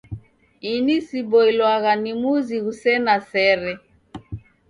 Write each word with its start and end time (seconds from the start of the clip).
Ini 0.73 0.95
siboilwagha 1.07 1.93
ni 2.01 2.11
muzi 2.21 2.55
ghusena 2.65 3.15
sere. 3.29 3.71